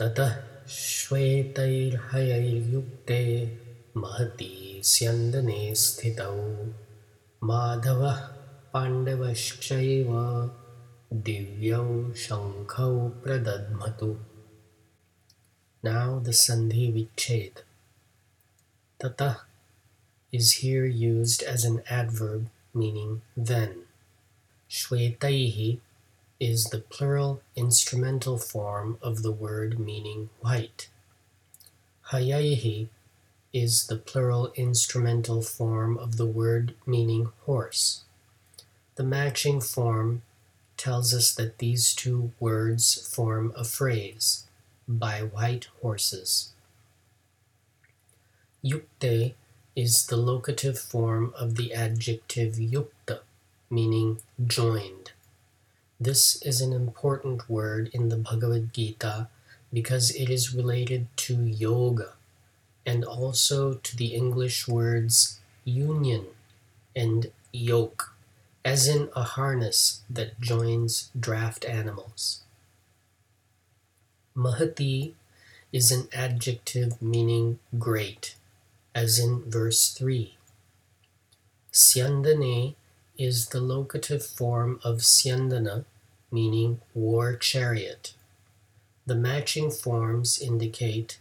[0.00, 0.32] ततः
[0.76, 1.56] श्वेतैर्हयैर्युक्ते
[3.96, 4.52] महती
[4.92, 6.38] स्यन्दने स्थितौ
[7.50, 8.18] माधवः
[8.72, 10.10] पाण्डवश्चैव
[11.28, 11.86] दिव्यौ
[12.24, 12.90] शङ्खौ
[13.24, 14.10] प्रदध्मतु
[15.82, 17.62] Now the Sandhi Vichhed.
[18.98, 19.42] Tata
[20.32, 23.84] is here used as an adverb meaning then.
[24.68, 25.78] Shwetaihi
[26.40, 30.88] is the plural instrumental form of the word meaning white.
[32.10, 32.88] Hayaihi
[33.52, 38.02] is the plural instrumental form of the word meaning horse.
[38.94, 40.22] The matching form
[40.76, 44.44] tells us that these two words form a phrase
[44.86, 46.52] by white horses.
[48.64, 49.34] Yukte
[49.76, 53.20] is the locative form of the adjective yukta,
[53.70, 55.12] meaning joined.
[56.00, 59.28] This is an important word in the Bhagavad Gita
[59.72, 62.12] because it is related to yoga
[62.86, 66.26] and also to the English words union
[66.94, 68.14] and yoke,
[68.64, 72.42] as in a harness that joins draft animals.
[74.36, 75.14] Mahati
[75.72, 78.36] is an adjective meaning great,
[78.94, 80.36] as in verse 3.
[81.72, 82.76] Syandane
[83.18, 85.84] is the locative form of Syandana,
[86.30, 88.14] meaning war chariot.
[89.06, 91.18] The matching forms indicate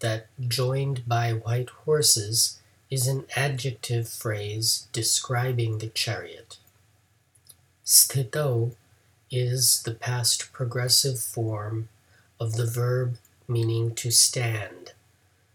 [0.00, 2.58] that joined by white horses
[2.90, 6.58] is an adjective phrase describing the chariot.
[7.84, 8.72] Sthito
[9.30, 11.88] is the past progressive form
[12.38, 14.92] of the verb meaning to stand,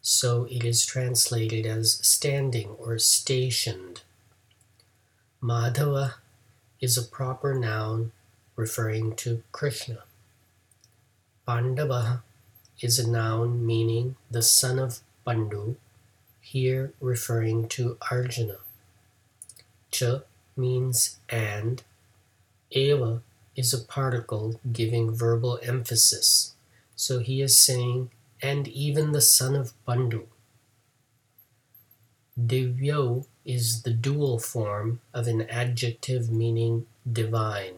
[0.00, 4.02] so it is translated as standing or stationed.
[5.42, 6.14] Madhava
[6.80, 8.12] is a proper noun
[8.54, 10.04] referring to Krishna.
[11.44, 12.22] Pandava
[12.80, 15.74] is a noun meaning the son of Pandu,
[16.40, 18.58] here referring to Arjuna.
[19.90, 20.20] Cha
[20.56, 21.82] means and.
[22.70, 23.20] Eva
[23.56, 26.54] is a particle giving verbal emphasis,
[26.94, 30.28] so he is saying, and even the son of Pandu.
[32.38, 37.74] Divyo is the dual form of an adjective meaning divine.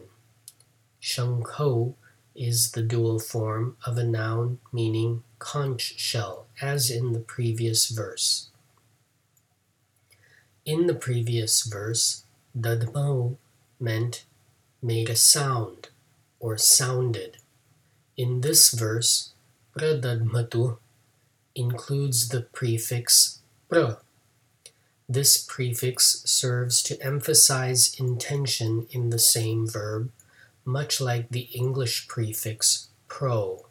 [1.01, 1.95] Shankho
[2.35, 8.49] is the dual form of a noun meaning conch shell, as in the previous verse.
[10.65, 12.23] In the previous verse,
[12.57, 13.37] dadmo
[13.79, 14.25] meant
[14.81, 15.89] made a sound
[16.39, 17.37] or sounded.
[18.15, 19.33] In this verse,
[19.77, 20.77] pradadmatu
[21.55, 23.97] includes the prefix pra
[25.07, 30.11] this prefix serves to emphasize intention in the same verb,
[30.63, 33.65] much like the English prefix pro.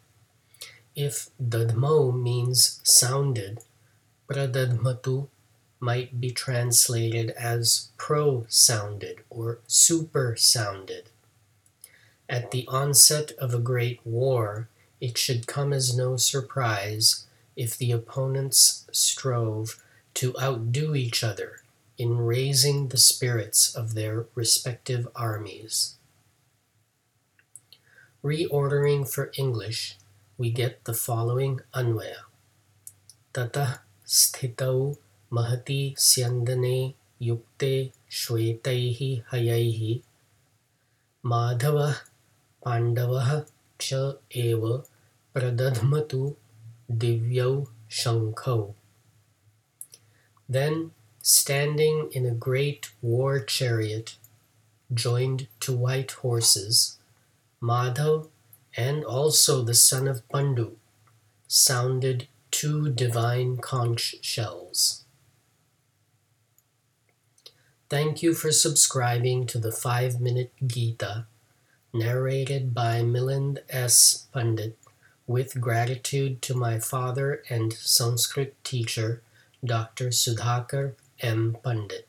[0.95, 3.59] If dadmo means sounded,
[4.29, 5.27] pradadmatu
[5.79, 11.09] might be translated as pro sounded or super sounded.
[12.29, 14.69] At the onset of a great war,
[15.01, 19.83] it should come as no surprise if the opponents strove
[20.15, 21.61] to outdo each other
[21.97, 25.95] in raising the spirits of their respective armies.
[28.23, 29.97] Reordering for English,
[30.37, 32.25] we get the following Anvaya.
[33.31, 34.97] Tata sthitau
[35.31, 40.01] mahati syandane yukte shvetaihi hayaihi
[41.23, 42.01] madhava
[42.63, 43.45] pandavah
[43.77, 44.83] cha eva
[45.33, 46.35] pradadmatu
[46.89, 48.73] divyau shankau.
[50.47, 50.91] Then,
[51.21, 54.15] standing in a great war chariot,
[54.93, 56.97] joined to white horses,
[57.61, 58.29] Madhav
[58.77, 60.75] and also the son of Pandu
[61.47, 65.03] sounded two divine conch shells.
[67.89, 71.27] Thank you for subscribing to the 5 Minute Gita,
[71.93, 74.27] narrated by Milind S.
[74.33, 74.77] Pandit,
[75.27, 79.21] with gratitude to my father and Sanskrit teacher,
[79.63, 80.09] Dr.
[80.09, 81.57] Sudhakar M.
[81.63, 82.07] Pandit.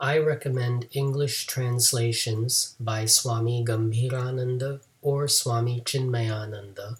[0.00, 6.96] I recommend English translations by Swami Gambhirananda or Swami Chinmayananda.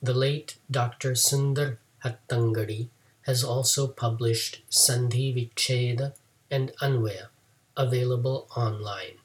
[0.00, 1.12] The late Dr.
[1.12, 2.88] Sundar Hattangadi
[3.22, 6.14] has also published Sandhi Vicheda
[6.48, 7.28] and Anvaya,
[7.76, 9.18] available online.